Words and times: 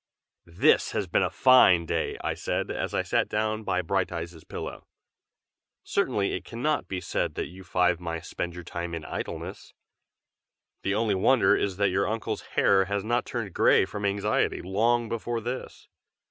"THIS 0.47 0.93
has 0.93 1.05
been 1.05 1.21
a 1.21 1.29
fine 1.29 1.85
day!" 1.85 2.17
I 2.23 2.33
said, 2.33 2.71
as 2.71 2.95
I 2.95 3.03
sat 3.03 3.29
down 3.29 3.63
by 3.63 3.83
Brighteyes' 3.83 4.43
pillow. 4.43 4.87
"Certainly 5.83 6.33
it 6.33 6.43
cannot 6.43 6.87
be 6.87 6.99
said 6.99 7.35
that 7.35 7.45
you 7.49 7.63
five 7.63 7.99
mice 7.99 8.27
spend 8.27 8.55
your 8.55 8.63
time 8.63 8.95
in 8.95 9.05
idleness. 9.05 9.75
The 10.81 10.95
only 10.95 11.13
wonder 11.13 11.55
is 11.55 11.77
that 11.77 11.91
your 11.91 12.07
uncle's 12.07 12.41
hair 12.57 12.85
has 12.85 13.03
not 13.03 13.27
turned 13.27 13.53
gray 13.53 13.85
from 13.85 14.03
anxiety, 14.03 14.63
long 14.63 15.07
before 15.07 15.39
this. 15.39 15.87